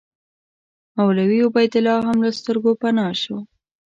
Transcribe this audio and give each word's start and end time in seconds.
مولوي 0.95 1.39
عبیدالله 1.47 1.97
هم 2.07 2.17
له 2.25 2.31
سترګو 2.39 2.71
پناه 2.81 3.13
شو. 3.21 3.37